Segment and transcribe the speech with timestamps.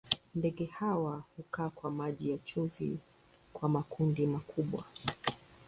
[0.35, 2.97] Ndege hawa hukaa kwa maji ya chumvi
[3.53, 4.83] kwa makundi makubwa.